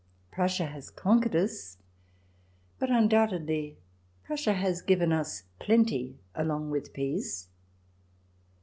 [0.31, 1.77] Prussia has conquered us,
[2.79, 3.77] but undoubtedly
[4.23, 7.49] Prussia has given us plenty along with peace.